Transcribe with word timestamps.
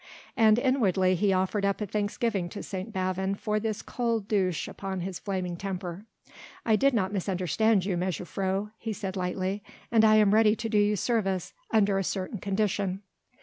And 0.35 0.57
inwardly 0.57 1.13
he 1.13 1.31
offered 1.31 1.63
up 1.63 1.79
a 1.79 1.85
thanksgiving 1.85 2.49
to 2.49 2.63
St. 2.63 2.91
Bavon 2.91 3.35
for 3.35 3.59
this 3.59 3.83
cold 3.83 4.27
douche 4.27 4.67
upon 4.67 5.01
his 5.01 5.19
flaming 5.19 5.55
temper. 5.55 6.07
"I 6.65 6.75
did 6.75 6.95
not 6.95 7.13
misunderstand 7.13 7.85
you, 7.85 7.95
mejuffrouw," 7.97 8.71
he 8.79 8.93
said 8.93 9.15
lightly, 9.15 9.61
"and 9.91 10.03
I 10.03 10.15
am 10.15 10.33
ready 10.33 10.55
to 10.55 10.67
do 10.69 10.79
you 10.79 10.95
service 10.95 11.53
under 11.71 11.99
a 11.99 12.03
certain 12.03 12.39
condition." 12.39 13.03